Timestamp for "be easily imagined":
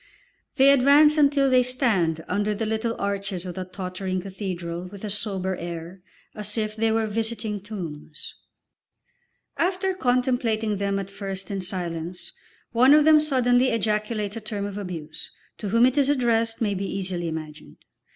16.73-17.77